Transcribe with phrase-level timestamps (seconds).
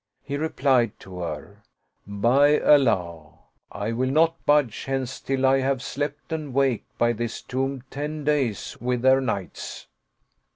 [0.23, 1.61] He replied to her,"
[2.07, 3.37] By Allah,
[3.71, 8.23] I will not budge hence till I have slept and waked by this tomb ten
[8.23, 9.85] days with their nights